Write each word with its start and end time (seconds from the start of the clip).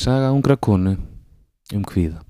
Saga 0.00 0.30
ungra 0.32 0.54
konu 0.56 0.94
um 1.76 1.82
kvíða. 1.84 2.22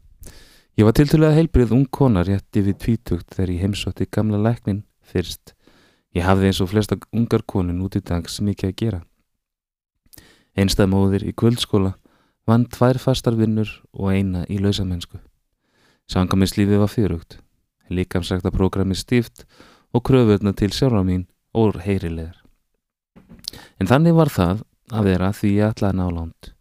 Ég 0.74 0.82
var 0.88 0.94
tiltölulega 0.98 1.36
heilbrið 1.36 1.74
ung 1.76 1.84
kona 1.86 2.24
rétti 2.26 2.64
við 2.66 2.80
tvítugt 2.82 3.36
þegar 3.36 3.52
ég 3.54 3.62
heimsótti 3.62 4.08
gamla 4.10 4.40
læknin 4.42 4.80
fyrst. 5.06 5.52
Ég 6.10 6.26
hafði 6.26 6.50
eins 6.50 6.60
og 6.64 6.72
flesta 6.72 6.98
ungar 7.14 7.46
konun 7.46 7.78
út 7.86 7.94
í 7.94 8.02
dags 8.02 8.40
mikið 8.42 8.72
að 8.72 8.76
gera. 8.82 9.00
Einstað 10.58 10.90
móðir 10.96 11.28
í 11.30 11.36
kvöldskóla 11.38 11.94
vann 12.50 12.66
tvær 12.66 12.98
fastar 12.98 13.38
vinnur 13.38 13.70
og 13.94 14.10
eina 14.18 14.42
í 14.50 14.58
lausamennsku. 14.58 15.22
Sangamislífið 16.10 16.82
var 16.82 16.90
fyrugt, 16.90 17.38
líkamsrækta 17.86 18.50
prógrami 18.50 18.98
stíft 18.98 19.46
og 19.94 20.08
kröfurna 20.10 20.58
til 20.58 20.74
sjálfra 20.74 21.06
mín 21.06 21.28
og 21.54 21.78
heyrilegar. 21.86 22.40
En 23.78 23.86
þannig 23.86 24.18
var 24.18 24.38
það 24.40 24.64
að 24.90 25.12
vera 25.14 25.30
því 25.30 25.58
ég 25.60 25.70
ætlaði 25.70 26.02
nálánt. 26.02 26.56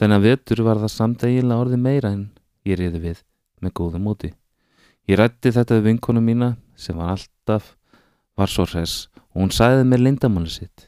Þennan 0.00 0.22
vetur 0.24 0.62
var 0.64 0.78
það 0.80 0.92
samt 0.94 1.24
eiginlega 1.26 1.60
orði 1.60 1.76
meira 1.76 2.14
en 2.14 2.22
ég 2.64 2.78
reyði 2.80 3.02
við 3.02 3.18
með 3.60 3.74
góða 3.76 3.98
móti. 4.00 4.30
Ég 5.04 5.18
rætti 5.20 5.52
þetta 5.52 5.76
við 5.76 5.90
vinkonu 5.90 6.22
mína 6.24 6.54
sem 6.72 6.96
var 6.96 7.12
alltaf 7.12 7.74
var 8.40 8.48
svo 8.48 8.64
hress 8.64 9.10
og 9.34 9.42
hún 9.42 9.52
sæði 9.52 9.84
mér 9.90 10.00
lindamáli 10.06 10.48
sitt. 10.48 10.86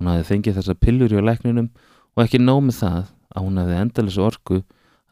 Hún 0.00 0.08
hafði 0.08 0.24
fengið 0.30 0.56
þessa 0.56 0.78
pillur 0.80 1.12
í 1.12 1.20
lækninum 1.20 1.68
og 2.16 2.24
ekki 2.24 2.40
nómið 2.40 2.80
það 2.80 2.98
að 3.36 3.44
hún 3.44 3.60
hafði 3.60 3.78
endalessu 3.82 4.24
orku 4.24 4.62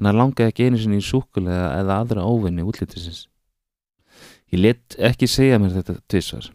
en 0.01 0.09
að 0.09 0.21
langaði 0.23 0.49
ekki 0.49 0.71
einu 0.71 0.81
sinni 0.81 1.05
í 1.05 1.05
súkulega 1.05 1.71
eða 1.83 2.01
aðra 2.01 2.25
óvinni 2.25 2.65
útlýttisins. 2.65 3.27
Ég 4.57 4.65
let 4.65 4.97
ekki 4.97 5.29
segja 5.29 5.61
mér 5.61 5.83
þetta 5.83 6.01
tvissvar. 6.09 6.49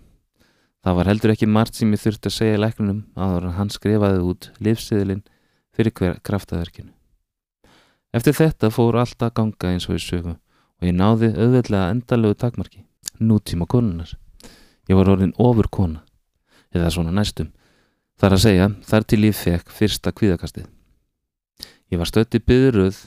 Það 0.82 0.98
var 0.98 1.10
heldur 1.12 1.36
ekki 1.36 1.54
margt 1.54 1.78
sem 1.78 1.94
ég 1.94 2.02
þurfti 2.02 2.32
að 2.32 2.40
segja 2.42 2.62
lækninum 2.66 3.04
að 3.14 3.52
hann 3.60 3.70
skrifaði 3.70 4.26
út 4.26 4.50
livsiðilinn 4.58 5.28
fyrir 5.80 5.96
hver 5.96 6.18
kraftaverkinu. 6.28 6.92
Eftir 8.12 8.36
þetta 8.36 8.72
fór 8.74 8.98
allt 9.00 9.22
að 9.24 9.36
ganga 9.38 9.70
eins 9.72 9.86
og 9.88 9.96
í 9.96 10.02
sögu 10.04 10.34
og 10.34 10.88
ég 10.88 10.96
náði 10.96 11.30
auðveitlega 11.36 11.94
endalögu 11.94 12.36
takmarki, 12.42 12.82
nútíma 13.20 13.68
konunar. 13.70 14.12
Ég 14.90 14.98
var 14.98 15.12
orðin 15.14 15.36
ofur 15.40 15.70
kona, 15.72 16.02
eða 16.76 16.90
svona 16.92 17.14
næstum. 17.16 17.52
Það 18.20 18.28
er 18.28 18.36
að 18.36 18.44
segja, 18.44 18.68
þar 18.90 19.06
til 19.08 19.22
ég 19.24 19.38
fekk 19.38 19.72
fyrsta 19.72 20.12
kvíðakastið. 20.12 20.66
Ég 21.94 22.02
var 22.02 22.10
stötti 22.10 22.42
byðuröð 22.44 23.00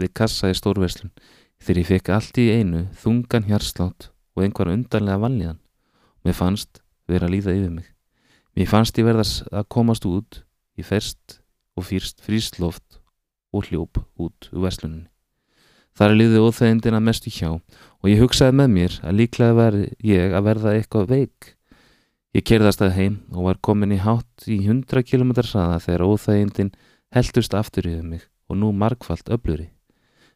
við 0.00 0.14
kassa 0.16 0.48
í 0.48 0.56
stórverslun 0.56 1.12
þegar 1.60 1.82
ég 1.82 1.90
fekk 1.90 2.12
allt 2.14 2.40
í 2.40 2.46
einu 2.54 2.86
þungan 3.02 3.48
hjarslátt 3.50 4.08
og 4.36 4.46
einhver 4.46 4.72
undarlega 4.72 5.20
vanlíðan. 5.20 5.60
Mér 6.24 6.38
fannst 6.38 6.80
vera 7.10 7.28
að 7.28 7.36
líða 7.36 7.56
yfir 7.58 7.74
mig. 7.74 7.92
Mér 8.56 8.70
fannst 8.70 8.96
ég 8.96 9.06
verðast 9.08 9.44
að 9.52 9.68
komast 9.68 10.06
út 10.08 10.40
í 10.80 10.86
ferst 10.86 11.40
og 11.78 11.86
fyrst 11.86 12.22
frísloft 12.24 13.00
og 13.52 13.66
hljóp 13.68 14.00
út 14.20 14.50
úr 14.52 14.64
vesluninni. 14.64 15.08
Þar 15.98 16.14
liði 16.16 16.42
óþægindin 16.44 16.96
að 16.96 17.06
mestu 17.06 17.32
hjá 17.34 17.50
og 17.50 18.06
ég 18.08 18.20
hugsaði 18.22 18.56
með 18.60 18.70
mér 18.76 18.98
að 19.02 19.16
líklega 19.18 19.56
var 19.58 19.78
ég 20.06 20.36
að 20.36 20.46
verða 20.46 20.74
eitthvað 20.76 21.10
veik. 21.10 21.50
Ég 22.36 22.46
kerðast 22.46 22.82
að 22.84 22.94
heim 22.94 23.16
og 23.34 23.48
var 23.48 23.58
komin 23.58 23.96
í 23.96 23.98
hátt 24.00 24.46
í 24.46 24.60
100 24.62 25.02
km 25.02 25.34
hraða 25.42 25.80
þegar 25.82 26.06
óþægindin 26.06 26.72
heldust 27.10 27.56
aftur 27.58 27.90
yfir 27.90 28.06
mig 28.06 28.24
og 28.48 28.60
nú 28.62 28.70
margfalt 28.72 29.28
öbluri. 29.34 29.70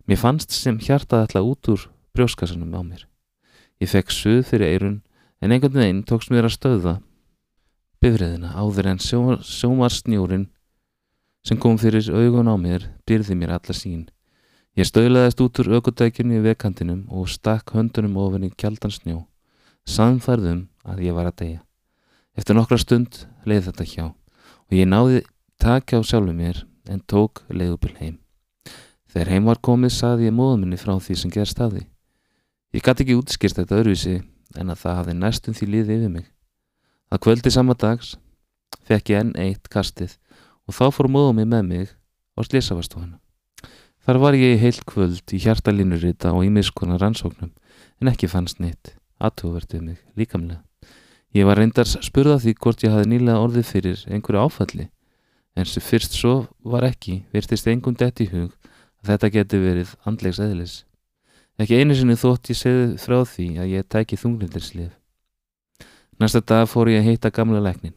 Mér 0.05 0.21
fannst 0.21 0.53
sem 0.53 0.79
hjartað 0.83 1.29
ætla 1.29 1.45
út 1.47 1.71
úr 1.71 1.87
brjóskasunum 2.15 2.75
á 2.75 2.83
mér. 2.83 3.07
Ég 3.81 3.91
fekk 3.91 4.11
suð 4.13 4.43
fyrir 4.51 4.75
eirun 4.75 4.99
en 5.41 5.55
einhvern 5.55 5.79
veginn 5.81 6.05
tóks 6.09 6.31
mér 6.35 6.49
að 6.49 6.59
stöða 6.59 6.99
bifriðina 8.05 8.53
áður 8.59 8.91
en 8.91 9.01
sjómarsnjórin 9.01 10.49
sem 11.45 11.61
kom 11.61 11.77
fyrir 11.79 12.09
augun 12.09 12.49
á 12.49 12.57
mér 12.57 12.89
byrði 13.07 13.37
mér 13.37 13.55
alla 13.59 13.77
sín. 13.77 14.09
Ég 14.75 14.89
stöðlaðist 14.89 15.41
út 15.45 15.61
úr 15.63 15.77
aukudækjunni 15.77 16.41
í 16.41 16.45
vekantinum 16.49 17.05
og 17.13 17.29
stakk 17.31 17.75
höndunum 17.77 18.17
ofin 18.19 18.49
í 18.49 18.51
kjaldan 18.51 18.91
snjó. 18.91 19.21
Samfærðum 19.87 20.65
að 20.83 21.05
ég 21.05 21.15
var 21.15 21.29
að 21.31 21.39
deyja. 21.43 21.61
Eftir 22.35 22.57
nokkra 22.57 22.81
stund 22.81 23.27
leiði 23.47 23.69
þetta 23.69 23.87
hjá 23.93 24.05
og 24.09 24.75
ég 24.75 24.89
náði 24.89 25.23
takja 25.63 26.01
á 26.01 26.03
sjálfu 26.03 26.35
mér 26.35 26.65
en 26.91 27.05
tók 27.07 27.45
leiðubil 27.53 27.95
heim. 28.01 28.17
Þegar 29.13 29.31
heim 29.31 29.47
var 29.47 29.61
komið 29.63 29.93
saði 29.95 30.27
ég 30.27 30.35
móðuminni 30.35 30.81
frá 30.81 30.97
því 30.99 31.21
sem 31.21 31.31
gerst 31.31 31.61
að 31.63 31.77
því. 31.77 31.85
Ég 32.75 32.83
gæti 32.83 33.05
ekki 33.05 33.19
útskýrst 33.21 33.61
þetta 33.61 33.79
öðruvísi 33.79 34.17
en 34.59 34.73
að 34.73 34.81
það 34.81 34.99
hafði 34.99 35.15
næstum 35.21 35.55
því 35.55 35.69
liðið 35.71 35.95
yfir 36.01 36.15
mig. 36.17 36.27
Að 37.15 37.23
kvöldi 37.23 37.53
sama 37.55 37.77
dags 37.79 38.17
fekk 38.89 39.13
ég 39.13 39.23
enn 39.23 39.37
eitt 39.39 39.71
kastið 39.71 40.17
og 40.69 40.77
þá 40.77 40.85
fór 40.95 41.11
móðuminn 41.13 41.51
með 41.51 41.69
mig 41.69 41.93
á 42.37 42.41
slísavastofunum. 42.47 43.21
Þar 44.05 44.21
var 44.21 44.37
ég 44.37 44.57
í 44.57 44.61
heilt 44.61 44.85
kvöld 44.89 45.33
í 45.33 45.41
hjartalínurita 45.41 46.35
og 46.37 46.45
ímiðskonar 46.45 47.01
rannsóknum 47.01 47.55
en 48.01 48.11
ekki 48.11 48.29
fannst 48.29 48.61
nýtt, 48.61 48.93
aðtóvertið 49.17 49.85
mig 49.87 50.01
líkamlega. 50.19 50.61
Ég 51.35 51.49
var 51.49 51.59
reyndars 51.59 51.97
spurða 52.05 52.37
því 52.43 52.53
hvort 52.61 52.85
ég 52.85 52.93
hafi 52.95 53.09
nýlega 53.11 53.41
orðið 53.43 53.71
fyrir 53.71 54.05
einhverju 54.07 54.45
áfalli 54.45 54.91
en 55.57 55.67
sem 55.67 55.83
fyrst 55.83 56.15
svo 56.19 56.35
var 56.63 56.85
ekki, 56.87 57.25
virtist 57.33 57.67
engum 57.71 57.97
dætt 57.97 58.21
í 58.23 58.29
hug 58.31 58.53
að 59.03 59.09
þetta 59.09 59.33
geti 59.39 59.63
verið 59.63 59.97
andlegs 60.05 60.43
eðlis. 60.43 60.77
Ekki 61.59 61.81
einu 61.81 61.97
sinni 61.97 62.19
þótt 62.19 62.51
ég 62.51 62.59
segði 62.59 62.87
frá 63.01 63.21
því 63.25 63.49
að 63.63 63.73
ég 63.73 63.89
tæki 63.89 64.19
þunglindirslið. 64.21 64.93
Næsta 66.21 66.43
dag 66.43 66.69
fór 66.71 66.93
ég 66.93 67.03
að 67.03 67.11
heita 67.11 67.31
gamla 67.35 67.63
leknin. 67.63 67.95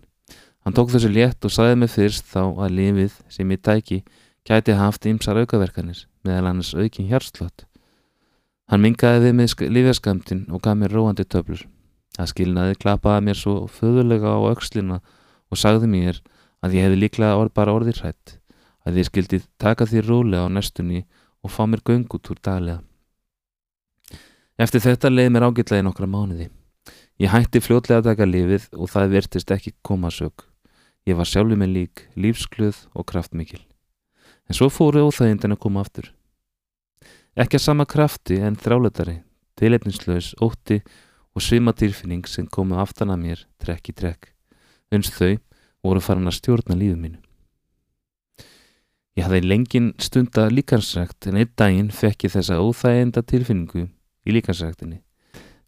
Hann 0.68 0.76
tók 0.76 0.90
þessu 0.92 1.08
létt 1.08 1.46
og 1.48 1.52
saði 1.56 1.78
mig 1.80 1.94
fyrst 1.94 2.26
þá 2.28 2.42
að 2.44 2.74
lifið 2.76 3.14
sem 3.32 3.52
ég 3.54 3.60
tæki 3.64 3.98
gæti 4.44 4.74
haft 4.76 5.06
ymsar 5.08 5.38
aukaverkanir 5.40 6.02
meðal 6.28 6.50
annars 6.50 6.74
aukin 6.76 7.08
hjarslott. 7.08 7.64
Hann 8.68 8.84
mingaði 8.84 9.22
við 9.24 9.38
með 9.38 9.64
lífjaskamtin 9.72 10.42
og 10.52 10.60
gaf 10.66 10.76
mér 10.76 10.92
róandi 10.92 11.24
töflur. 11.24 11.62
Það 12.18 12.32
skilnaði 12.34 12.76
klappaði 12.82 13.24
mér 13.30 13.40
svo 13.40 13.54
föðulega 13.72 14.34
á 14.36 14.44
aukslina 14.50 14.98
og 15.48 15.62
sagði 15.62 15.88
mér 15.94 16.20
að 16.60 16.76
ég 16.76 16.90
hefði 16.90 17.00
líklega 17.00 17.40
orð 17.40 17.56
bara 17.56 17.78
orðið 17.78 18.04
hrætt, 18.04 18.36
að 18.84 19.00
ég 19.00 19.08
skildi 19.08 19.40
taka 19.64 19.88
því 19.88 20.04
rólega 20.04 20.52
á 20.52 20.52
næstunni 20.52 21.06
og 21.48 21.56
fá 21.56 21.64
mér 21.64 21.86
göng 21.88 22.12
út 22.12 22.28
úr 22.28 22.44
daglega. 22.44 22.82
Eftir 24.60 24.84
þetta 24.84 25.16
leiði 25.16 25.32
mér 25.32 25.48
í 25.48 25.82
nokkra 25.88 26.12
mánuði. 26.12 26.52
Ég 27.24 27.32
hætti 27.32 27.64
fljótlega 27.64 28.04
að 28.04 28.12
taka 28.12 28.28
lifið 28.28 28.68
og 28.76 28.92
það 28.92 29.16
vertist 29.16 29.56
ekki 29.56 29.72
koma 29.82 30.12
sög. 30.12 30.44
Ég 31.08 31.16
var 31.16 31.30
sjálfur 31.30 31.56
með 31.56 31.74
lík, 31.74 32.06
lífskluð 32.20 32.84
og 32.94 33.08
kraftmikil 33.08 33.64
en 34.48 34.56
svo 34.56 34.70
fóru 34.72 35.04
óþægindin 35.08 35.56
að 35.56 35.62
koma 35.64 35.84
aftur. 35.84 36.12
Ekki 37.38 37.60
að 37.60 37.66
sama 37.66 37.86
krafti 37.86 38.40
en 38.42 38.58
þráletari, 38.58 39.20
tilefninslaus, 39.60 40.34
ótti 40.42 40.80
og 41.36 41.44
svima 41.44 41.74
dýrfinning 41.78 42.26
sem 42.30 42.48
komu 42.48 42.80
aftan 42.82 43.12
að 43.14 43.24
mér 43.26 43.46
trekk 43.62 43.92
í 43.92 43.98
trekk, 43.98 44.30
uns 44.94 45.12
þau 45.14 45.38
voru 45.86 46.02
farin 46.02 46.30
að 46.30 46.40
stjórna 46.40 46.78
lífið 46.78 47.02
mínu. 47.04 47.20
Ég 49.18 49.26
hafði 49.26 49.50
lengin 49.50 49.92
stunda 50.02 50.48
líkansrækt 50.54 51.30
en 51.30 51.40
einn 51.42 51.54
daginn 51.58 51.94
fekk 51.94 52.28
ég 52.28 52.36
þessa 52.36 52.60
óþæginda 52.62 53.24
tilfinningu 53.26 53.88
í 53.88 54.36
líkansræktinni. 54.36 55.02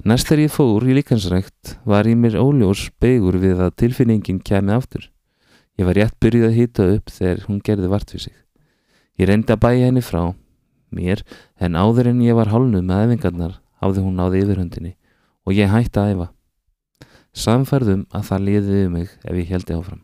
Næst 0.06 0.29
þegar 0.29 0.44
ég 0.45 0.53
fór 0.53 0.85
í 0.88 0.95
líkansrækt 0.95 1.73
var 1.89 2.07
ég 2.07 2.17
mér 2.17 2.38
óljós 2.39 2.88
begur 3.01 3.35
við 3.41 3.66
að 3.66 3.73
tilfinningin 3.81 4.39
kemi 4.45 4.71
aftur. 4.77 5.09
Ég 5.79 5.88
var 5.88 5.95
rétt 5.95 6.17
byrjuð 6.19 6.50
að 6.50 6.57
hýta 6.57 6.85
upp 6.97 7.12
þegar 7.16 7.45
hún 7.47 7.62
gerði 7.63 7.90
vart 7.91 8.09
við 8.12 8.25
sig. 8.25 8.35
Ég 9.16 9.29
reyndi 9.29 9.53
að 9.56 9.62
bæja 9.63 9.88
henni 9.88 10.03
frá 10.03 10.34
mér 10.91 11.22
en 11.56 11.78
áður 11.79 12.09
en 12.12 12.19
ég 12.25 12.35
var 12.35 12.51
hálnuð 12.51 12.84
með 12.84 13.03
efingarnar 13.06 13.53
áði 13.79 14.03
hún 14.03 14.19
náði 14.19 14.41
yfirhundinni 14.44 14.94
og 15.47 15.56
ég 15.56 15.72
hætti 15.72 16.01
að 16.01 16.12
æfa. 16.13 16.28
Samferðum 17.31 18.06
að 18.12 18.25
það 18.28 18.45
liði 18.50 18.75
við 18.75 18.89
mig 18.97 19.13
ef 19.23 19.39
ég 19.39 19.51
heldi 19.53 19.78
áfram. 19.78 20.01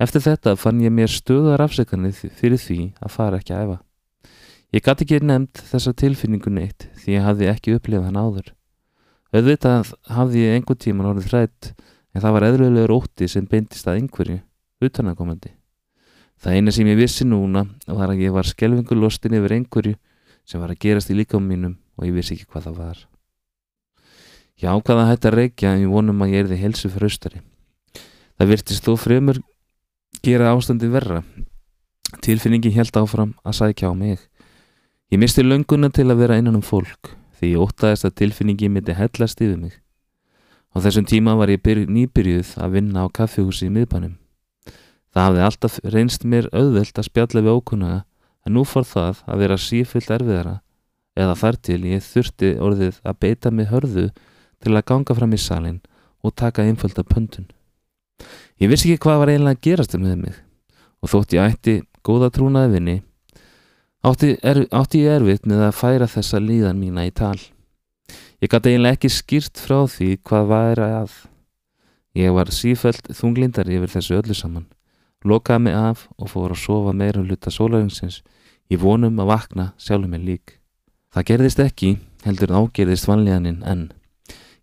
Eftir 0.00 0.24
þetta 0.24 0.54
fann 0.56 0.80
ég 0.80 0.94
mér 0.94 1.12
stöðar 1.12 1.62
afsökanið 1.66 2.22
fyrir 2.38 2.60
því 2.60 2.78
að 2.96 3.12
fara 3.12 3.40
ekki 3.42 3.52
að 3.52 3.66
æfa. 3.66 3.78
Ég 4.72 4.86
gæti 4.86 5.04
ekki 5.04 5.20
nefnt 5.20 5.60
þessa 5.68 5.92
tilfinningu 6.00 6.50
neitt 6.50 6.88
því 7.02 7.18
ég 7.18 7.26
hafði 7.26 7.50
ekki 7.52 7.76
upplifað 7.76 8.08
hann 8.08 8.22
áður. 8.22 8.48
Öðvitað 9.36 9.92
hafði 10.08 10.46
ég 10.46 10.56
einhver 10.56 10.80
tíman 10.80 11.10
orðið 11.10 11.28
hrætt 11.28 11.74
en 12.12 12.24
það 12.24 12.34
var 12.36 12.46
eðlulegur 12.48 12.94
ótti 12.96 13.28
sem 13.28 13.44
beintist 13.48 13.88
að 13.88 14.00
einhverju, 14.00 14.40
utanakomandi. 14.88 15.52
Það 16.42 16.56
eina 16.58 16.74
sem 16.74 16.88
ég 16.90 16.98
vissi 16.98 17.26
núna 17.28 17.66
var 17.86 18.10
að 18.10 18.24
ég 18.24 18.34
var 18.34 18.48
skelvingu 18.48 18.96
lostin 18.98 19.36
yfir 19.38 19.54
einhverju 19.58 19.94
sem 20.48 20.60
var 20.60 20.72
að 20.74 20.82
gerast 20.82 21.12
í 21.12 21.16
líkam 21.16 21.44
mínum 21.46 21.76
og 21.98 22.08
ég 22.08 22.16
vissi 22.16 22.34
ekki 22.34 22.48
hvað 22.50 22.68
það 22.68 22.80
var. 22.82 22.98
Ég 24.62 24.68
ákvaða 24.70 25.04
að 25.04 25.10
hætta 25.12 25.30
að 25.30 25.38
reykja 25.38 25.72
en 25.72 25.84
ég 25.84 25.92
vonum 25.92 26.22
að 26.22 26.34
ég 26.34 26.44
erði 26.44 26.60
helsu 26.60 26.90
fraustari. 26.90 27.40
Það 28.38 28.52
virtist 28.52 28.86
þó 28.86 28.96
fremur 28.98 29.40
gera 30.22 30.52
ástandi 30.54 30.90
verra. 30.90 31.22
Tilfinningi 32.22 32.70
held 32.74 32.96
áfram 32.98 33.34
að 33.42 33.58
sækja 33.58 33.90
á 33.90 33.94
mig. 33.94 34.18
Ég 35.10 35.20
misti 35.20 35.42
lönguna 35.42 35.90
til 35.90 36.08
að 36.10 36.22
vera 36.24 36.38
innan 36.40 36.58
um 36.58 36.64
fólk 36.64 37.14
því 37.38 37.54
ég 37.56 37.62
ótaðist 37.62 38.06
að 38.06 38.18
tilfinningi 38.20 38.70
myndi 38.70 38.94
hellast 38.94 39.40
yfir 39.42 39.58
mig. 39.58 39.74
Á 40.72 40.78
þessum 40.80 41.06
tíma 41.10 41.34
var 41.36 41.50
ég 41.50 41.60
nýbyrjuð 41.66 42.54
að 42.62 42.78
vinna 42.78 43.04
á 43.04 43.06
kaffihúsi 43.10 43.66
í 43.66 43.74
miðbænum. 43.74 44.21
Það 45.12 45.26
hafði 45.26 45.44
alltaf 45.46 45.78
reynst 45.92 46.24
mér 46.24 46.48
auðvelt 46.52 46.98
að 46.98 47.08
spjalla 47.08 47.44
við 47.44 47.56
ókunnaga 47.58 47.98
en 48.46 48.56
nú 48.56 48.64
fór 48.66 48.86
það 48.88 49.22
að 49.28 49.42
vera 49.44 49.58
sífullt 49.60 50.12
erfiðara 50.16 50.54
eða 51.18 51.38
þar 51.38 51.58
til 51.68 51.80
ég 51.90 52.04
þurfti 52.06 52.52
orðið 52.64 53.00
að 53.04 53.18
beita 53.20 53.52
mig 53.52 53.68
hörðu 53.68 54.08
til 54.62 54.72
að 54.72 54.86
ganga 54.88 55.16
fram 55.18 55.34
í 55.36 55.40
salin 55.40 55.80
og 56.22 56.34
taka 56.38 56.64
einfölda 56.64 57.04
pöntun. 57.04 57.50
Ég 58.62 58.70
vissi 58.70 58.88
ekki 58.88 59.04
hvað 59.04 59.22
var 59.22 59.32
eiginlega 59.32 59.58
að 59.58 59.64
gerast 59.66 59.96
um 59.98 60.06
mig 60.06 60.36
og 61.02 61.10
þótt 61.12 61.34
ég 61.36 61.50
ætti 61.50 61.74
góða 62.06 62.30
trúnaði 62.32 62.76
vinni 62.76 62.96
átti, 64.02 64.36
er, 64.42 64.64
átti 64.70 65.02
ég 65.04 65.18
erfitt 65.18 65.46
með 65.46 65.66
að 65.68 65.76
færa 65.78 66.08
þessa 66.10 66.40
líðan 66.42 66.80
mína 66.80 67.06
í 67.06 67.12
tal. 67.14 67.38
Ég 68.42 68.50
gæti 68.50 68.72
eiginlega 68.72 68.98
ekki 68.98 69.10
skýrt 69.12 69.60
frá 69.62 69.84
því 69.86 70.16
hvað 70.26 70.48
væri 70.50 70.88
að. 71.02 71.12
Ég 72.18 72.34
var 72.34 72.50
sífælt 72.52 73.12
þunglindar 73.16 73.70
yfir 73.72 73.92
þessu 73.94 74.18
öllu 74.18 74.36
saman, 74.36 74.66
lokaði 75.28 75.66
mig 75.66 75.76
af 75.76 76.06
og 76.18 76.30
fór 76.32 76.54
að 76.54 76.62
sofa 76.62 76.92
meira 76.96 77.22
hluta 77.22 77.50
sólarinsins 77.52 78.22
í 78.72 78.78
vonum 78.80 79.20
að 79.22 79.32
vakna 79.32 79.66
sjálfur 79.78 80.10
mig 80.10 80.24
lík. 80.26 80.56
Það 81.12 81.26
gerðist 81.28 81.60
ekki, 81.60 81.90
heldur 82.24 82.54
ágerðist 82.56 83.08
vanlíðaninn 83.08 83.62
enn. 83.68 83.90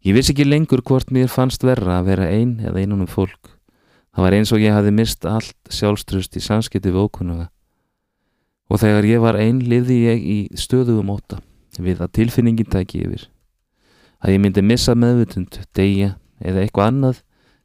Ég 0.06 0.16
vissi 0.16 0.34
ekki 0.34 0.48
lengur 0.48 0.82
hvort 0.82 1.12
mér 1.12 1.30
fannst 1.30 1.66
verra 1.68 2.00
að 2.00 2.10
vera 2.14 2.30
einn 2.32 2.60
eða 2.64 2.80
einunum 2.80 3.10
fólk. 3.10 3.52
Það 4.16 4.26
var 4.26 4.36
eins 4.38 4.54
og 4.56 4.64
ég 4.64 4.74
hafi 4.74 4.94
mist 4.96 5.28
allt 5.28 5.58
sjálfstrust 5.70 6.38
í 6.40 6.42
samskipti 6.44 6.90
við 6.90 7.04
ókunnuga. 7.04 7.50
Og 8.70 8.82
þegar 8.82 9.08
ég 9.10 9.22
var 9.22 9.38
einn 9.40 9.60
liði 9.62 10.00
ég 10.08 10.24
í 10.24 10.40
stöðugum 10.58 11.12
óta 11.14 11.42
við 11.80 12.02
að 12.04 12.14
tilfinningin 12.18 12.68
tæki 12.68 13.06
yfir. 13.06 13.28
Að 14.20 14.36
ég 14.36 14.42
myndi 14.44 14.64
missa 14.66 14.96
meðvutund, 15.00 15.62
deyja 15.76 16.18
eða 16.44 16.66
eitthvað 16.66 16.90
annað 16.92 17.22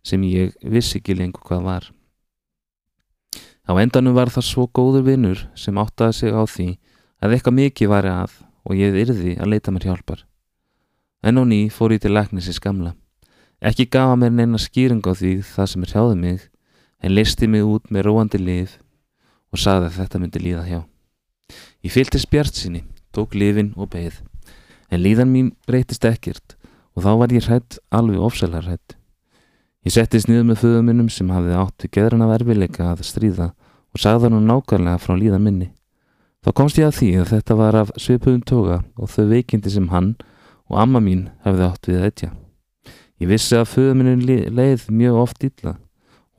sem 0.07 0.23
ég 0.29 0.53
vissi 0.63 1.01
ekki 1.01 1.17
lengur 1.19 1.43
hvað 1.49 1.65
var. 1.67 1.89
Á 3.65 3.73
endanum 3.81 4.13
var 4.13 4.29
það 4.29 4.45
svo 4.45 4.67
góður 4.69 5.07
vinnur 5.09 5.47
sem 5.57 5.79
áttaði 5.81 6.19
sig 6.19 6.33
á 6.37 6.43
því 6.45 6.69
að 7.25 7.33
eitthvað 7.37 7.59
mikið 7.59 7.89
var 7.89 8.09
að 8.09 8.35
og 8.65 8.77
ég 8.77 8.97
yrði 8.97 9.37
að 9.41 9.51
leita 9.53 9.73
mér 9.73 9.87
hjálpar. 9.89 10.25
En 11.25 11.41
á 11.41 11.43
ný 11.49 11.69
fór 11.73 11.95
ég 11.97 12.03
til 12.05 12.13
læknisins 12.13 12.61
gamla. 12.61 12.93
Ekki 13.65 13.87
gafa 13.89 14.17
mér 14.21 14.33
neina 14.33 14.61
skýring 14.61 15.01
á 15.05 15.13
því 15.17 15.39
það 15.41 15.71
sem 15.73 15.85
er 15.85 15.93
hjáði 15.95 16.17
mig, 16.21 16.41
en 17.01 17.15
listi 17.17 17.49
mig 17.49 17.65
út 17.65 17.89
með 17.89 18.05
róandi 18.09 18.41
lif 18.41 18.77
og 19.53 19.61
saði 19.61 19.89
að 19.89 19.97
þetta 20.01 20.21
myndi 20.21 20.43
líða 20.45 20.65
hjá. 20.69 20.81
Ég 21.85 21.93
fylgti 21.93 22.21
spjart 22.21 22.57
sinni, 22.57 22.85
tók 23.13 23.37
lifin 23.37 23.73
og 23.77 23.89
beigð, 23.93 24.21
en 24.93 25.01
líðan 25.01 25.33
mín 25.33 25.53
breytist 25.69 26.05
ekkert 26.05 26.57
og 26.93 27.05
þá 27.05 27.13
var 27.21 27.33
ég 27.33 27.49
hrætt 27.49 27.81
alveg 27.89 28.21
ofsalega 28.21 28.69
hrætt. 28.69 28.97
Ég 29.85 29.93
settist 29.93 30.31
niður 30.31 30.47
með 30.49 30.61
föðuminnum 30.63 31.09
sem 31.13 31.29
hafði 31.29 31.57
átt 31.61 31.85
við 31.85 31.91
geðrana 31.93 32.29
verfileika 32.31 32.87
að 32.95 33.03
stríða 33.05 33.51
og 33.93 34.01
sagði 34.01 34.31
hann 34.33 34.47
nákvæmlega 34.49 35.01
frá 35.03 35.13
líðan 35.21 35.45
minni. 35.45 35.67
Þá 36.41 36.51
komst 36.57 36.79
ég 36.81 36.89
að 36.89 36.97
því 36.97 37.09
að 37.21 37.33
þetta 37.35 37.57
var 37.59 37.77
af 37.83 37.91
svipuðum 38.01 38.41
toga 38.49 38.79
og 38.97 39.13
þau 39.13 39.27
veikindi 39.29 39.75
sem 39.75 39.91
hann 39.93 40.15
og 40.73 40.81
amma 40.81 41.05
mín 41.05 41.27
hefði 41.45 41.69
átt 41.69 41.91
við 41.91 42.07
eitthja. 42.09 42.31
Ég 43.21 43.29
vissi 43.29 43.59
að 43.61 43.71
föðuminin 43.75 44.25
leið 44.57 44.89
mjög 44.89 45.21
oft 45.21 45.45
illa 45.45 45.77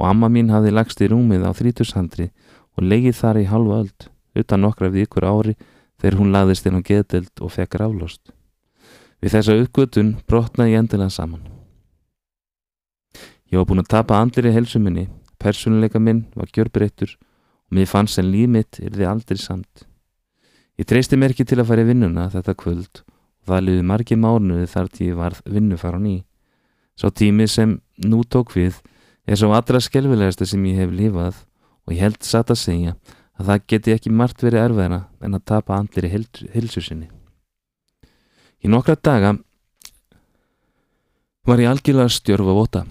og 0.01 0.09
amma 0.09 0.29
mín 0.33 0.49
hafði 0.49 0.73
lagst 0.73 1.05
í 1.05 1.09
rúmið 1.13 1.45
á 1.45 1.53
þríturshandri 1.53 2.31
og 2.73 2.83
leigið 2.89 3.19
þar 3.21 3.41
í 3.43 3.49
halva 3.51 3.81
öld 3.83 4.09
utan 4.41 4.65
nokkra 4.65 4.89
vikur 4.89 5.25
ári 5.29 5.53
þegar 6.01 6.17
hún 6.17 6.33
laðist 6.33 6.65
inn 6.65 6.81
á 6.81 6.85
geðdelt 6.85 7.45
og 7.45 7.53
fekk 7.53 7.77
rálost. 7.77 8.33
Við 9.21 9.37
þessa 9.37 9.61
uppgötun 9.61 10.15
brotnaði 10.25 10.75
ég 10.75 10.81
endilega 10.81 11.13
saman. 11.13 11.54
Ég 13.55 13.61
var 13.61 13.69
búin 13.69 13.79
að 13.79 13.93
tapa 13.93 14.17
andlir 14.19 14.49
í 14.49 14.51
helsuminni, 14.51 15.07
persónuleika 15.39 16.01
minn 16.03 16.25
var 16.35 16.49
gjörbreyttur 16.51 17.13
og 17.15 17.77
mér 17.77 17.87
fannst 17.87 18.19
en 18.19 18.27
líf 18.27 18.51
mitt 18.51 18.81
er 18.83 18.91
því 18.91 19.05
aldrei 19.07 19.39
samt. 19.39 19.85
Ég 20.75 20.83
treysti 20.83 21.15
mér 21.15 21.31
ekki 21.31 21.47
til 21.47 21.61
að 21.61 21.69
fara 21.69 21.85
í 21.85 21.87
vinnuna 21.87 22.27
þetta 22.33 22.59
kvöld 22.59 23.05
Það 23.45 23.61
liði 23.61 23.85
margi 23.85 24.17
mánuði 24.17 24.67
þar 24.69 24.87
til 24.89 25.07
ég 25.11 25.19
varð 25.19 25.41
vinnufar 25.45 25.95
á 25.95 25.99
ný. 26.01 26.15
Svo 26.97 27.11
tími 27.13 27.45
sem 27.47 27.77
nú 28.01 28.23
tók 28.25 28.55
við 28.55 28.81
er 29.29 29.37
svo 29.37 29.53
allra 29.53 29.81
skelvilegasta 29.81 30.47
sem 30.49 30.65
ég 30.65 30.81
hef 30.81 30.91
lifað 30.91 31.43
og 31.85 31.93
ég 31.93 32.01
held 32.01 32.25
satt 32.25 32.49
að 32.49 32.61
segja 32.63 32.95
að 33.37 33.51
það 33.51 33.65
geti 33.69 33.93
ekki 33.93 34.11
margt 34.11 34.41
verið 34.41 34.65
erfiðana 34.65 35.01
en 35.21 35.37
að 35.37 35.45
tapa 35.45 35.77
andlir 35.77 36.09
í 36.09 36.13
hilsu 36.57 36.81
sinni. 36.81 37.07
Í 38.65 38.67
nokkra 38.67 38.97
daga 38.97 39.35
var 41.45 41.61
ég 41.61 41.69
algjörlega 41.69 42.09
stjörf 42.09 42.49
á 42.49 42.53
vota. 42.57 42.85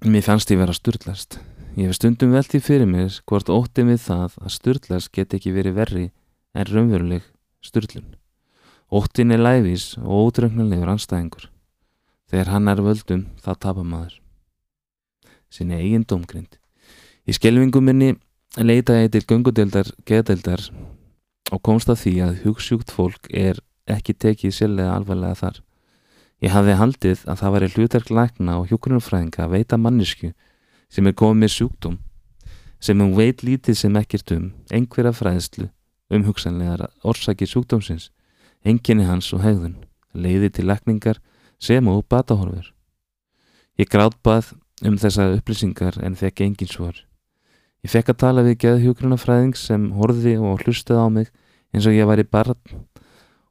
Mér 0.00 0.22
fannst 0.22 0.48
ég 0.50 0.56
vera 0.56 0.72
styrlast. 0.72 1.34
Ég 1.76 1.90
hef 1.90 1.98
stundum 1.98 2.30
veltið 2.32 2.62
fyrir 2.64 2.88
mér 2.88 3.18
hvort 3.28 3.50
óttið 3.52 3.90
við 3.90 3.98
það 4.06 4.38
að 4.40 4.54
styrlast 4.54 5.10
geti 5.12 5.36
ekki 5.36 5.52
verið 5.52 5.76
verri 5.76 6.04
en 6.56 6.68
raunveruleg 6.70 7.26
styrlun. 7.60 8.06
Óttin 8.88 9.36
er 9.36 9.44
læfís 9.44 9.98
og 10.00 10.32
ótröngnulegur 10.32 10.88
anstæðingur. 10.94 11.50
Þegar 12.32 12.52
hann 12.54 12.72
er 12.72 12.80
völdum, 12.80 13.26
þá 13.44 13.52
tapar 13.60 13.84
maður. 13.84 14.16
Sinni 15.52 15.76
eigin 15.76 16.08
domgrind. 16.08 16.56
Í 17.28 17.36
skelvingu 17.36 17.84
minni 17.84 18.14
leitaði 18.56 19.04
ég 19.04 19.12
til 19.12 19.26
gungudeldar, 19.28 19.92
geðdeldar 20.08 20.64
og 21.52 21.60
komst 21.60 21.92
að 21.92 22.06
því 22.06 22.14
að 22.24 22.38
hugssjúkt 22.46 22.96
fólk 22.96 23.28
er 23.28 23.60
ekki 23.84 24.16
tekið 24.16 24.56
sérlega 24.62 24.96
alvarlega 24.96 25.36
þar. 25.44 25.60
Ég 26.40 26.54
hafði 26.54 26.76
haldið 26.80 27.24
að 27.28 27.40
það 27.42 27.52
væri 27.54 27.72
hlutverk 27.74 28.12
lækna 28.16 28.54
og 28.60 28.70
hjókunarfræðinga 28.70 29.44
að 29.44 29.52
veita 29.56 29.76
mannisku 29.76 30.32
sem 30.90 31.06
er 31.06 31.16
komið 31.16 31.42
með 31.42 31.52
sjúkdóm, 31.56 31.98
sem 32.80 33.00
hún 33.00 33.12
veit 33.18 33.44
lítið 33.44 33.76
sem 33.76 33.98
ekkert 34.00 34.32
um, 34.34 34.46
einhverja 34.72 35.12
fræðslu 35.12 35.68
um 36.10 36.24
hugsanlegar 36.26 36.88
orsaki 37.04 37.46
sjúkdómsins 37.46 38.08
enginni 38.64 39.06
hans 39.08 39.30
og 39.36 39.44
hegðun, 39.44 39.76
leiði 40.12 40.50
til 40.56 40.66
lekningar 40.68 41.20
sem 41.60 41.86
og 41.88 42.04
batahorfur. 42.08 42.72
Ég 43.80 43.88
gráðbað 43.88 44.54
um 44.84 44.96
þessa 45.00 45.30
upplýsingar 45.36 46.00
en 46.04 46.16
fekk 46.16 46.44
engin 46.44 46.70
svar. 46.70 46.96
Ég 47.84 47.92
fekk 47.92 48.12
að 48.12 48.20
tala 48.24 48.44
við 48.44 48.58
geðhjókrunafræðing 48.64 49.56
sem 49.56 49.88
horfiði 49.96 50.36
og 50.40 50.64
hlustaði 50.64 51.00
á 51.00 51.08
mig 51.08 51.30
eins 51.72 51.88
og 51.88 51.96
ég 51.96 52.08
var 52.08 52.20
í 52.20 52.28
barn 52.28 52.58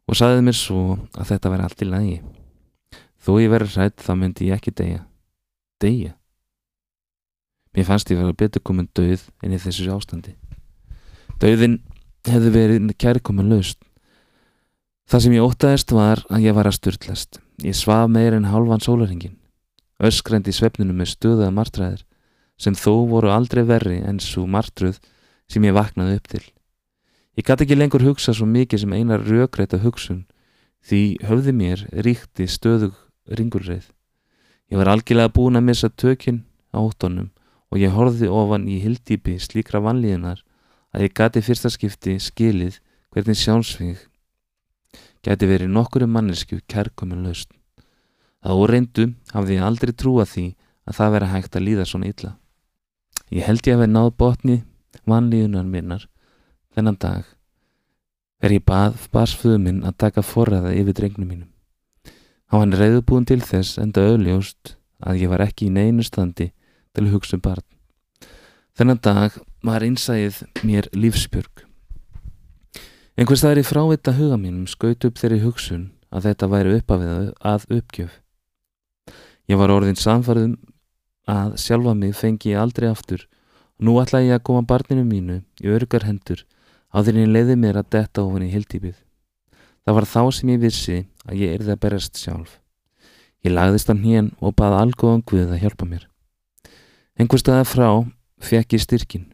og 0.09 0.18
saðið 0.18 0.45
mér 0.45 0.57
svo 0.57 0.83
að 1.15 1.31
þetta 1.33 1.53
væri 1.53 1.65
allt 1.65 1.81
í 1.85 1.89
lagi. 1.89 2.19
Þó 3.29 3.35
ég 3.37 3.51
verið 3.53 3.75
hrætt 3.77 4.01
þá 4.01 4.13
myndi 4.17 4.47
ég 4.49 4.57
ekki 4.57 4.71
deyja. 4.73 5.03
Deyja? 5.77 6.15
Mér 7.77 7.85
fannst 7.85 8.09
ég 8.09 8.17
verið 8.17 8.31
að 8.33 8.39
betur 8.41 8.63
komin 8.65 8.87
döð 8.97 9.27
inn 9.45 9.53
í 9.53 9.59
þessu 9.61 9.85
ástandi. 9.93 10.33
Döðin 11.37 11.75
hefði 12.25 12.55
verið 12.55 12.95
kærkomin 12.97 13.51
löst 13.53 13.85
Það 15.09 15.21
sem 15.23 15.33
ég 15.33 15.45
ótaðist 15.45 15.92
var 15.94 16.19
að 16.30 16.44
ég 16.47 16.54
var 16.57 16.68
að 16.69 16.75
styrtlast. 16.80 17.39
Ég 17.65 17.73
svaf 17.77 18.09
meir 18.09 18.35
en 18.37 18.45
halvan 18.49 18.81
sólaringin. 18.81 19.37
Öskrendi 20.01 20.49
í 20.49 20.57
svefninu 20.57 20.94
með 20.94 21.11
stuðaða 21.15 21.54
martræðir 21.54 22.04
sem 22.61 22.75
þó 22.77 23.09
voru 23.09 23.31
aldrei 23.33 23.63
verri 23.65 23.99
en 24.06 24.18
svo 24.21 24.45
martruð 24.49 24.97
sem 25.49 25.65
ég 25.69 25.77
vaknaði 25.77 26.18
upp 26.18 26.30
til. 26.33 26.44
Ég 27.37 27.45
gæti 27.45 27.65
ekki 27.68 27.77
lengur 27.77 28.06
hugsa 28.06 28.33
svo 28.33 28.49
mikið 28.49 28.83
sem 28.83 28.97
einar 28.97 29.21
rökreita 29.21 29.80
hugsun 29.85 30.23
því 30.85 31.04
höfði 31.30 31.56
mér 31.57 31.85
ríkti 32.06 32.49
stöðug 32.49 32.97
ringurreið. 33.38 33.90
Ég 34.69 34.78
var 34.78 34.92
algjörlega 34.92 35.33
búin 35.33 35.59
að 35.59 35.68
missa 35.69 35.90
tökinn 35.90 36.44
á 36.74 36.78
óttonum 36.81 37.30
og 37.69 37.81
ég 37.81 37.94
horfði 37.94 38.30
ofan 38.30 38.68
í 38.69 38.80
hildýpi 38.83 39.38
slíkra 39.42 39.81
vanlíðinar 39.86 40.44
að 40.94 41.06
ég 41.06 41.16
gæti 41.18 41.44
fyrsta 41.45 41.71
skipti 41.74 42.18
skilið 42.21 42.80
hvernig 43.14 43.38
sjánsvig 43.38 44.06
gæti 45.26 45.50
verið 45.50 45.74
nokkuru 45.74 46.07
mannesku 46.07 46.62
kærkomin 46.69 47.26
laust. 47.26 47.52
Það 48.40 48.62
óreyndu 48.64 49.07
hafði 49.33 49.57
ég 49.57 49.66
aldrei 49.66 49.94
trúa 49.94 50.26
því 50.26 50.45
að 50.88 50.98
það 51.00 51.14
veri 51.16 51.33
hægt 51.33 51.57
að 51.57 51.66
líða 51.68 51.90
svona 51.90 52.09
illa. 52.14 52.31
Ég 53.30 53.45
held 53.45 53.68
ég 53.68 53.76
að 53.76 53.83
vera 53.83 53.94
náð 53.94 54.14
botni 54.18 54.62
vanlíðunar 55.09 55.68
minnar 55.68 56.07
þennan 56.74 56.98
dag 57.02 57.28
er 58.40 58.56
ég 58.56 58.64
bað 58.66 58.95
barsföðu 59.14 59.59
minn 59.62 59.81
að 59.83 59.98
taka 60.06 60.24
forræða 60.24 60.71
yfir 60.80 60.95
drengnum 60.95 61.28
mínum. 61.28 61.50
Há 62.49 62.57
hann 62.57 62.73
reyðubúin 62.73 63.27
til 63.29 63.44
þess 63.45 63.77
enda 63.77 64.01
auðljóst 64.09 64.71
að 65.06 65.19
ég 65.21 65.29
var 65.29 65.44
ekki 65.44 65.68
í 65.68 65.73
neinu 65.73 66.01
standi 66.01 66.47
til 66.97 67.03
að 67.03 67.11
hugsa 67.13 67.37
um 67.37 67.44
barn. 67.45 67.65
Þennan 68.73 69.01
dag 69.06 69.35
var 69.61 69.83
einsæðið 69.85 70.39
mér 70.65 70.87
lífsbjörg. 70.97 71.61
Einhvers 73.19 73.44
það 73.44 73.53
er 73.53 73.61
í 73.61 73.68
frávita 73.68 74.13
huga 74.18 74.39
mínum 74.41 74.65
skaut 74.71 75.06
upp 75.06 75.21
þeirri 75.21 75.44
hugsun 75.44 75.83
að 76.09 76.25
þetta 76.29 76.49
væri 76.49 76.71
uppafið 76.79 77.29
að 77.51 77.68
uppgjöf. 77.77 78.15
Ég 79.45 79.59
var 79.61 79.73
orðin 79.75 79.99
samfarið 79.99 80.56
að 81.29 81.53
sjálfa 81.61 81.94
mig 81.99 82.15
fengi 82.18 82.56
ég 82.56 82.63
aldrei 82.63 82.87
aftur 82.89 83.27
og 83.77 83.85
nú 83.85 83.99
ætla 84.01 84.23
ég 84.23 84.39
að 84.39 84.45
koma 84.49 84.65
barninu 84.65 85.06
mínu 85.06 85.44
í 85.61 85.69
örgar 85.69 86.07
hendur 86.09 86.41
á 86.89 87.06
því 87.06 87.27
en 87.27 87.35
leiði 87.35 87.59
mér 87.61 87.83
að 87.83 87.94
detta 87.94 88.25
ofan 88.25 88.47
í 88.47 88.49
hildýpið. 88.56 88.97
Það 89.85 89.97
var 89.99 90.09
þá 90.09 90.21
sem 90.33 90.49
ég 90.53 90.63
vissi 90.63 90.97
að 91.30 91.44
ég 91.44 91.57
erði 91.57 91.76
að 91.76 91.81
berast 91.86 92.19
sjálf. 92.19 92.57
Ég 93.45 93.54
lagðist 93.54 93.92
á 93.92 93.95
hnén 93.95 94.31
og 94.44 94.56
baði 94.59 94.81
algóðan 94.83 95.24
Guð 95.30 95.54
að 95.54 95.62
hjálpa 95.64 95.88
mér. 95.88 96.07
Einhvers 97.19 97.45
staðar 97.45 97.68
frá 97.69 97.90
fekk 98.44 98.76
ég 98.76 98.83
styrkin. 98.83 99.28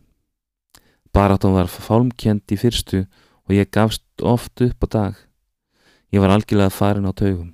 Baráttan 1.15 1.55
var 1.55 1.71
fálmkjent 1.71 2.51
í 2.51 2.57
fyrstu 2.59 3.05
og 3.45 3.53
ég 3.55 3.71
gafst 3.71 4.03
oft 4.21 4.61
upp 4.61 4.85
á 4.85 4.87
dag. 4.97 5.13
Ég 6.11 6.21
var 6.21 6.33
algjörlega 6.33 6.73
farin 6.73 7.07
á 7.07 7.13
taugum. 7.13 7.53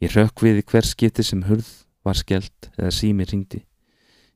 Ég 0.00 0.12
rökk 0.12 0.44
við 0.44 0.60
í 0.60 0.66
hver 0.70 0.86
skipti 0.86 1.24
sem 1.24 1.42
hurð 1.48 1.68
var 2.04 2.16
skellt 2.16 2.70
eða 2.76 2.92
sími 2.94 3.26
ringdi. 3.26 3.64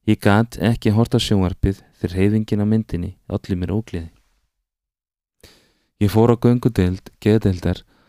Ég 0.09 0.19
gat 0.19 0.57
ekki 0.57 0.93
horta 0.97 1.21
sjónvarpið 1.21 1.83
þegar 2.01 2.17
reyfingin 2.17 2.65
á 2.65 2.67
myndinni 2.67 3.11
allir 3.29 3.61
mér 3.61 3.75
ógliði. 3.77 4.09
Ég 6.01 6.09
fór 6.09 6.33
á 6.33 6.37
göngudeld, 6.41 7.13
geðdeldar 7.21 7.85
og 7.85 8.00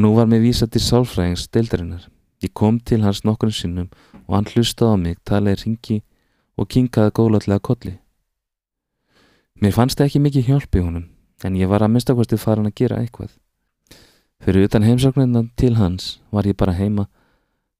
nú 0.00 0.14
var 0.16 0.28
mér 0.30 0.40
vísa 0.40 0.66
til 0.66 0.80
sálfræðings 0.80 1.50
deildarinnar. 1.52 2.08
Ég 2.42 2.52
kom 2.54 2.80
til 2.80 3.02
hans 3.04 3.24
nokkurnu 3.24 3.52
sinnum 3.52 3.90
og 4.26 4.34
hann 4.36 4.48
hlustaði 4.48 4.94
á 4.94 4.96
mig, 4.96 5.18
talaði 5.28 5.66
ringi 5.66 5.98
og 6.56 6.68
kinkaði 6.72 7.12
góðlega 7.18 7.60
kolli. 7.60 7.98
Mér 9.60 9.76
fannst 9.76 10.00
ekki 10.00 10.18
mikið 10.18 10.48
hjálp 10.48 10.74
í 10.74 10.82
honum, 10.82 11.04
en 11.44 11.56
ég 11.60 11.68
var 11.68 11.84
að 11.84 11.92
minnstakosti 11.92 12.38
farin 12.40 12.66
að 12.66 12.78
gera 12.80 13.02
eitthvað. 13.02 13.36
Fyrir 14.42 14.66
utan 14.66 14.82
heimsóknirna 14.82 15.44
til 15.60 15.76
hans 15.76 16.18
var 16.32 16.48
ég 16.48 16.56
bara 16.58 16.74
heima. 16.74 17.06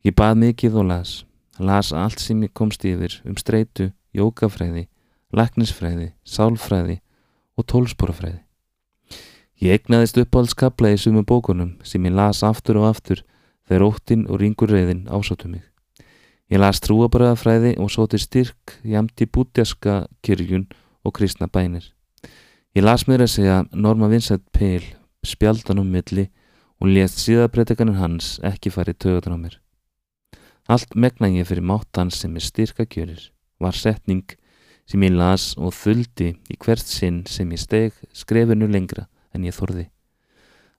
Ég 0.06 0.14
bað 0.14 0.36
mikið 0.44 0.78
og 0.78 0.88
las. 0.92 1.24
Las 1.58 1.90
allt 1.92 2.20
sem 2.20 2.44
ég 2.44 2.52
komst 2.54 2.84
yfir 2.86 3.18
um 3.26 3.34
streitu, 3.40 3.90
jókafræði, 4.14 4.86
laknisfræði, 5.32 6.12
sálfræði 6.22 7.00
og 7.58 7.66
tólsporafræði. 7.66 8.42
Ég 9.62 9.76
egnaðist 9.78 10.16
uppáhaldskapla 10.18 10.88
í 10.90 10.96
sumum 10.98 11.22
bókunum 11.22 11.76
sem 11.86 12.02
ég 12.08 12.16
las 12.18 12.40
aftur 12.42 12.80
og 12.80 12.88
aftur 12.88 13.20
þegar 13.70 13.84
óttinn 13.86 14.24
og 14.26 14.40
ringur 14.42 14.72
reyðin 14.74 15.04
ásáttu 15.06 15.46
mig. 15.52 15.62
Ég 16.50 16.58
las 16.58 16.80
trúabröðafræði 16.82 17.76
og 17.78 17.92
sóti 17.94 18.18
styrk 18.18 18.80
jamt 18.82 19.22
í 19.22 19.28
bútjaska 19.30 20.08
kyrjun 20.26 20.64
og 21.06 21.14
kristna 21.14 21.46
bænir. 21.46 21.84
Ég 22.74 22.82
las 22.82 23.06
mér 23.06 23.22
að 23.22 23.30
segja 23.36 23.60
Norma 23.70 24.10
Vincent 24.10 24.42
Pale 24.50 24.98
spjaldan 25.22 25.84
um 25.84 25.94
milli 25.94 26.26
og 26.82 26.90
lést 26.90 27.22
síðabreitekanir 27.22 28.02
hans 28.02 28.40
ekki 28.42 28.74
farið 28.74 28.98
tögutan 28.98 29.38
á 29.38 29.42
mér. 29.46 29.56
Allt 30.66 30.98
megna 30.98 31.30
ég 31.30 31.46
fyrir 31.46 31.62
máttans 31.62 32.18
sem 32.18 32.34
er 32.34 32.42
styrka 32.42 32.82
kjörir 32.82 33.30
var 33.62 33.78
setning 33.78 34.26
sem 34.90 35.06
ég 35.06 35.14
las 35.14 35.52
og 35.54 35.70
þuldi 35.70 36.34
í 36.50 36.58
hvert 36.58 36.82
sinn 36.82 37.22
sem 37.30 37.54
ég 37.54 37.62
steg 37.62 37.94
skrefinu 38.10 38.66
lengra 38.66 39.06
en 39.34 39.44
ég 39.48 39.56
þorði. 39.56 39.88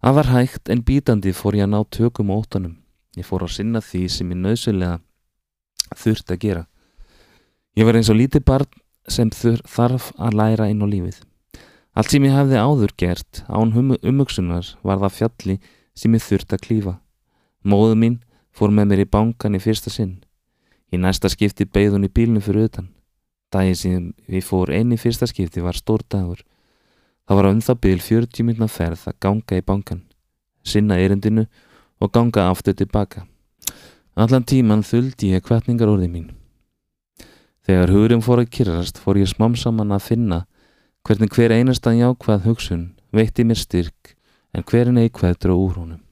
Það 0.04 0.16
var 0.18 0.30
hægt 0.34 0.70
en 0.70 0.84
bítandi 0.84 1.32
fór 1.32 1.56
ég 1.56 1.64
að 1.64 1.74
ná 1.74 1.80
tökum 1.96 2.32
á 2.32 2.36
óttanum. 2.36 2.76
Ég 3.16 3.24
fór 3.24 3.46
að 3.46 3.54
sinna 3.56 3.80
því 3.80 4.02
sem 4.12 4.32
ég 4.34 4.40
nöðsulega 4.42 4.98
þurft 5.96 6.34
að 6.34 6.42
gera. 6.42 6.64
Ég 7.80 7.88
var 7.88 7.96
eins 7.96 8.12
og 8.12 8.20
lítið 8.20 8.44
barn 8.50 8.82
sem 9.08 9.32
þarf 9.32 10.12
að 10.20 10.38
læra 10.40 10.68
inn 10.72 10.84
á 10.84 10.88
lífið. 10.92 11.22
Allt 11.96 12.12
sem 12.12 12.26
ég 12.28 12.36
hefði 12.36 12.60
áður 12.60 12.94
gert 12.98 13.44
án 13.48 13.74
umugsunar 14.02 14.74
var 14.84 15.02
það 15.06 15.18
fjalli 15.18 15.58
sem 15.96 16.14
ég 16.14 16.26
þurft 16.28 16.54
að 16.54 16.64
klífa. 16.68 16.94
Móðu 17.64 17.96
mín 17.96 18.20
fór 18.52 18.74
með 18.76 18.90
mér 18.92 19.04
í 19.06 19.10
bankan 19.10 19.56
í 19.56 19.62
fyrsta 19.64 19.94
sinn. 19.94 20.18
Í 20.92 21.00
næsta 21.00 21.30
skipti 21.30 21.64
beigð 21.66 21.96
hún 21.96 22.10
í 22.10 22.12
bílnu 22.12 22.42
fyrir 22.44 22.68
utan. 22.68 22.90
Dægi 23.54 23.76
sem 23.78 24.10
við 24.28 24.44
fór 24.50 24.74
eini 24.74 24.98
fyrsta 24.98 25.30
skipti 25.30 25.64
var 25.64 25.78
stór 25.78 26.04
dagur 26.10 26.44
Það 27.28 27.40
var 27.40 27.50
um 27.50 27.62
það 27.64 27.82
byrjil 27.84 28.02
40 28.04 28.48
minna 28.48 28.68
ferð 28.68 29.06
að 29.08 29.20
ganga 29.24 29.60
í 29.60 29.64
bankan, 29.64 30.02
sinna 30.64 30.98
erindinu 31.00 31.46
og 32.04 32.12
ganga 32.12 32.50
aftur 32.52 32.76
tilbaka. 32.76 33.24
Allan 34.14 34.44
tíman 34.44 34.84
þuldi 34.84 35.32
ég 35.34 35.46
hvetningar 35.48 35.90
orði 35.90 36.10
mín. 36.12 36.32
Þegar 37.64 37.94
hugurinn 37.96 38.24
fór 38.26 38.44
að 38.44 38.52
kyrrast 38.58 39.00
fór 39.00 39.22
ég 39.22 39.32
smám 39.32 39.56
saman 39.56 39.96
að 39.96 40.10
finna 40.10 40.40
hvernig 41.08 41.32
hver 41.32 41.56
einastan 41.56 42.02
jákvæð 42.02 42.44
hugsun 42.50 42.84
veitti 43.16 43.48
mér 43.48 43.62
styrk 43.62 44.18
en 44.54 44.68
hverin 44.68 45.00
eikvæð 45.00 45.40
dró 45.46 45.56
úr 45.56 45.80
honum. 45.80 46.04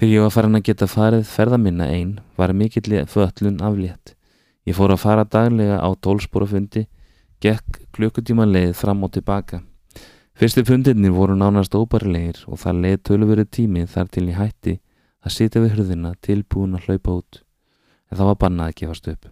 Þegar 0.00 0.12
ég 0.14 0.24
var 0.24 0.32
farin 0.32 0.58
að 0.58 0.66
geta 0.70 0.88
farið 0.88 1.28
ferða 1.28 1.60
minna 1.60 1.86
einn 1.92 2.18
var 2.40 2.56
mikill 2.56 3.04
föllun 3.12 3.62
aflétt. 3.64 4.16
Ég 4.66 4.74
fór 4.76 4.96
að 4.96 5.04
fara 5.04 5.24
daglega 5.24 5.78
á 5.78 5.88
tólsporafundi, 5.94 6.86
gekk 7.40 7.84
klukkutíma 7.92 8.48
leið 8.48 8.74
fram 8.74 9.04
og 9.04 9.12
tilbaka. 9.12 9.62
Fyrstu 10.36 10.66
fundirni 10.68 11.08
voru 11.08 11.32
nánast 11.32 11.72
óbærilegir 11.72 12.42
og 12.44 12.58
það 12.60 12.80
leið 12.84 12.96
tölurverið 13.08 13.46
tími 13.56 13.84
þar 13.88 14.08
til 14.12 14.24
ég 14.26 14.36
hætti 14.36 14.72
að 15.24 15.32
sitja 15.32 15.62
við 15.62 15.70
hurðina 15.72 16.10
tilbúin 16.20 16.74
að 16.76 16.90
hlaupa 16.90 17.14
út 17.22 17.38
en 17.40 18.18
það 18.18 18.28
var 18.28 18.36
bannað 18.42 18.68
að 18.68 18.74
gefast 18.80 19.08
upp. 19.08 19.30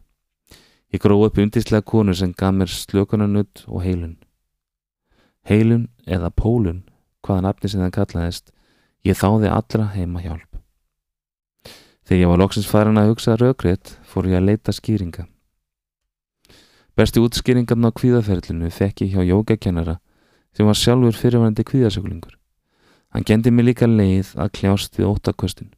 Ég 0.96 1.02
gróð 1.04 1.26
upp 1.26 1.40
undislega 1.44 1.84
konu 1.84 2.14
sem 2.16 2.32
gaf 2.32 2.54
mér 2.56 2.73
slökunanutt 2.73 3.66
og 3.68 3.84
heilun. 3.84 4.14
Heilun 5.44 5.90
eða 6.08 6.30
pólun, 6.32 6.80
hvaða 7.20 7.50
nafni 7.50 7.68
sem 7.68 7.84
það 7.84 7.92
kallaðist, 7.99 8.49
ég 9.04 9.20
þáði 9.20 9.52
allra 9.52 9.90
heima 9.92 10.25
hjálp. 10.25 10.56
Þegar 12.08 12.23
ég 12.23 12.32
var 12.32 12.40
loksins 12.40 12.70
farin 12.70 13.02
að 13.02 13.11
hugsa 13.12 13.37
raugrétt 13.37 13.99
fór 14.08 14.30
ég 14.32 14.40
að 14.40 14.49
leita 14.49 14.73
skýringa. 14.73 15.28
Besti 16.96 17.20
útskýringarna 17.20 17.92
á 17.92 17.96
kvíðaferlinu 18.00 18.73
fekk 18.73 19.04
ég 19.04 19.18
hjá 19.18 19.28
jógakennara 19.28 19.99
sem 20.54 20.66
var 20.66 20.78
sjálfur 20.78 21.18
fyrirvændi 21.18 21.64
kvíðasökulingur. 21.66 22.37
Hann 23.14 23.26
gendi 23.26 23.50
mig 23.50 23.68
líka 23.68 23.87
leið 23.87 24.34
að 24.34 24.52
kljást 24.58 24.99
við 24.99 25.11
óttakvöstin. 25.11 25.70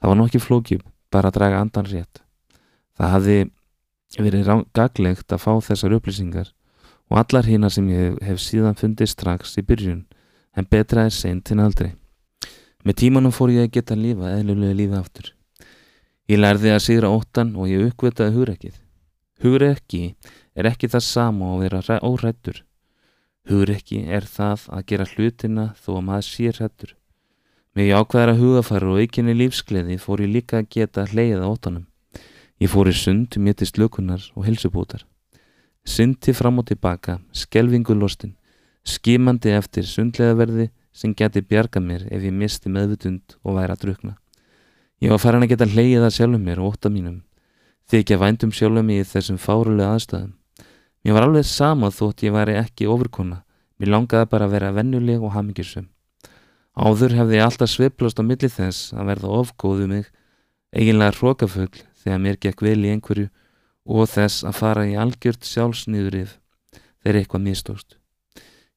Það 0.00 0.10
var 0.10 0.18
nokkið 0.20 0.44
flókjum, 0.44 0.84
bara 1.12 1.28
að 1.28 1.38
draga 1.38 1.62
andan 1.62 1.88
rétt. 1.88 2.22
Það 2.96 3.12
hafði 3.14 3.38
verið 4.16 4.52
gaglegt 4.76 5.32
að 5.32 5.42
fá 5.42 5.52
þessar 5.68 5.96
upplýsingar 5.98 6.52
og 7.08 7.20
allar 7.22 7.48
hína 7.48 7.70
sem 7.72 7.88
ég 7.88 8.18
hef 8.24 8.40
síðan 8.40 8.76
fundið 8.76 9.10
strax 9.12 9.56
í 9.60 9.64
byrjun, 9.64 10.04
en 10.56 10.68
betra 10.68 11.06
er 11.08 11.14
seint 11.14 11.50
en 11.52 11.64
aldrei. 11.64 11.94
Með 12.84 13.00
tímanum 13.02 13.34
fór 13.34 13.52
ég 13.52 13.68
að 13.68 13.74
geta 13.76 13.96
að 13.96 14.04
lifa 14.04 14.32
eðlulega 14.36 14.76
lífi 14.76 14.98
aftur. 14.98 15.32
Ég 16.28 16.40
lærði 16.40 16.74
að 16.74 16.84
sigra 16.84 17.10
óttan 17.12 17.54
og 17.56 17.70
ég 17.70 17.88
uppvitaði 17.88 18.36
hugrekkið. 18.36 18.76
Hugrekki 19.42 20.02
er 20.56 20.68
ekki 20.68 20.90
það 20.92 21.04
sama 21.06 21.52
og 21.54 21.62
vera 21.64 22.00
órættur. 22.04 22.64
Hugrekki 23.48 24.02
er 24.12 24.26
það 24.28 24.64
að 24.76 24.82
gera 24.90 25.04
hlutina 25.08 25.62
þó 25.80 25.92
að 25.96 26.02
maður 26.04 26.26
sé 26.26 26.50
hrettur. 26.52 26.90
Með 27.72 27.86
jákvæðara 27.92 28.34
hugafæru 28.36 28.90
og 28.92 28.98
aukinni 29.00 29.34
lífsgleði 29.38 29.96
fór 30.02 30.20
ég 30.24 30.32
líka 30.34 30.58
að 30.60 30.68
geta 30.74 31.06
hleiða 31.08 31.48
óttanum. 31.48 31.86
Ég 32.60 32.68
fór 32.68 32.90
í 32.90 32.94
sund, 32.96 33.38
métist 33.38 33.78
lökunar 33.80 34.24
og 34.34 34.44
helsubútar. 34.44 35.06
Sundi 35.88 36.34
fram 36.36 36.58
og 36.60 36.66
tilbaka, 36.68 37.20
skelvingulostin, 37.32 38.34
skimandi 38.84 39.54
eftir 39.56 39.86
sundlegaverði 39.88 40.68
sem 40.92 41.14
geti 41.16 41.40
bjarga 41.40 41.80
mér 41.80 42.04
ef 42.12 42.24
ég 42.26 42.34
misti 42.34 42.68
meðvutund 42.68 43.38
og 43.44 43.56
væri 43.56 43.76
að 43.76 43.84
drukna. 43.86 44.16
Ég 45.00 45.14
var 45.14 45.22
farin 45.22 45.46
að 45.46 45.54
geta 45.54 45.70
hleiða 45.70 46.10
sjálfum 46.12 46.44
mér 46.44 46.60
og 46.60 46.74
ótta 46.74 46.90
mínum, 46.92 47.22
að 47.88 48.18
vændum 48.20 48.52
sjálfum 48.52 48.90
mér 48.90 49.06
í 49.06 49.08
þessum 49.08 49.38
fárulega 49.40 49.94
aðstæðum. 49.94 50.34
Mér 51.08 51.14
var 51.16 51.24
alveg 51.24 51.46
sama 51.48 51.88
þótt 51.88 52.20
ég 52.26 52.34
væri 52.34 52.58
ekki 52.60 52.84
ofurkona. 52.92 53.38
Mér 53.80 53.94
langaði 53.94 54.26
bara 54.28 54.44
að 54.44 54.50
vera 54.52 54.74
vennuleg 54.76 55.22
og 55.24 55.30
hamingjusum. 55.32 55.86
Áður 56.76 57.14
hefði 57.16 57.38
ég 57.38 57.44
alltaf 57.46 57.70
sviplast 57.72 58.20
á 58.20 58.28
milli 58.28 58.50
þess 58.52 58.92
að 58.92 59.08
verða 59.08 59.30
ofgóðu 59.38 59.86
mig, 59.88 60.10
eiginlega 60.76 61.16
hrókafull 61.16 61.80
þegar 62.02 62.20
mér 62.26 62.36
gekk 62.44 62.60
vel 62.60 62.84
í 62.84 62.92
einhverju 62.92 63.30
og 63.88 64.12
þess 64.12 64.44
að 64.44 64.58
fara 64.60 64.84
í 64.84 65.00
algjört 65.00 65.48
sjálfsnýðurif 65.48 66.36
þegar 66.76 67.22
eitthvað 67.22 67.46
mistóst. 67.48 67.96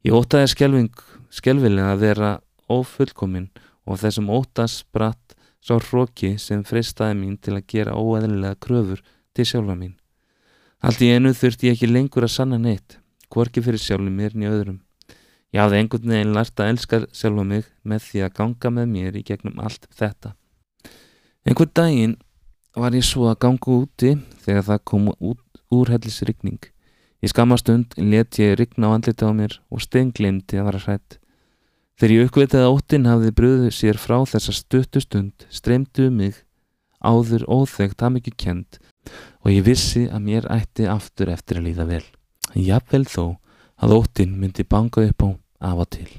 Ég 0.08 0.16
ótaði 0.16 0.88
skelvilega 1.36 1.92
að 1.92 2.04
vera 2.08 2.34
ofullkomin 2.72 3.50
og 3.84 4.00
þessum 4.06 4.32
ótas 4.32 4.80
spratt 4.86 5.36
sá 5.60 5.76
hróki 5.76 6.38
sem 6.40 6.64
fristaði 6.64 7.20
mín 7.26 7.36
til 7.36 7.60
að 7.60 7.68
gera 7.76 8.00
óeðlilega 8.00 8.56
kröfur 8.56 9.04
til 9.36 9.52
sjálfa 9.52 9.76
mín. 9.76 9.98
Allt 10.82 11.02
í 11.06 11.12
enu 11.14 11.30
þurfti 11.38 11.70
ég 11.70 11.76
ekki 11.76 11.90
lengur 11.92 12.26
að 12.26 12.34
sanna 12.34 12.58
neitt, 12.58 12.98
hvorki 13.30 13.62
fyrir 13.62 13.82
sjálfum 13.82 14.16
mér 14.18 14.34
niður 14.34 14.56
öðrum. 14.56 14.80
Ég 15.54 15.62
hafði 15.62 15.78
einhvern 15.78 16.14
veginn 16.14 16.34
lært 16.34 16.62
að 16.64 16.72
elska 16.72 17.00
sjálfa 17.14 17.44
mig 17.46 17.68
með 17.86 18.04
því 18.08 18.24
að 18.26 18.36
ganga 18.40 18.72
með 18.74 18.88
mér 18.96 19.20
í 19.20 19.24
gegnum 19.28 19.62
allt 19.62 19.86
þetta. 20.00 20.34
Einhvern 21.46 21.74
daginn 21.78 22.16
var 22.74 22.98
ég 22.98 23.06
svo 23.06 23.28
að 23.30 23.42
ganga 23.46 23.76
úti 23.76 24.14
þegar 24.42 24.68
það 24.72 24.84
kom 24.90 25.10
út 25.14 25.62
úr 25.70 25.92
hellisrykning. 25.94 26.62
Í 27.22 27.30
skamastund 27.30 27.94
let 28.02 28.40
ég 28.42 28.56
rykna 28.58 28.90
á 28.90 28.96
andlita 28.96 29.30
á 29.30 29.38
mér 29.38 29.60
og 29.70 29.84
stenglimti 29.86 30.58
að 30.58 30.70
vara 30.72 30.82
hrætt. 30.88 31.20
Þegar 32.00 32.16
ég 32.16 32.30
uppvitaði 32.32 32.66
að 32.66 32.74
óttin 32.74 33.06
hafði 33.06 33.36
bröðuð 33.38 33.76
sér 33.78 34.00
frá 34.02 34.18
þessa 34.26 34.56
stutustund 34.58 35.46
streymduð 35.54 36.10
um 36.10 36.18
mig 36.24 36.42
áður 37.06 37.46
óþegt 37.46 38.02
að 38.02 38.16
mikið 38.18 38.40
kent 38.42 38.80
og 39.42 39.52
ég 39.52 39.66
vissi 39.66 40.08
að 40.08 40.26
mér 40.26 40.50
ætti 40.54 40.88
aftur 40.90 41.32
eftir 41.34 41.60
að 41.60 41.70
líða 41.70 41.88
vel. 41.90 42.04
Jafnvel 42.56 43.06
þó 43.10 43.24
að 43.82 43.96
óttinn 43.98 44.36
myndi 44.38 44.68
banga 44.68 45.08
upp 45.08 45.26
á 45.26 45.30
af 45.72 45.86
og 45.86 45.90
til. 45.94 46.10